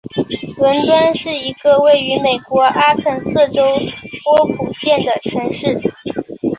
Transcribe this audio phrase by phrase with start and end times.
[0.57, 3.63] 伦敦是一个位于美国阿肯色州
[4.23, 5.77] 波普县的城市。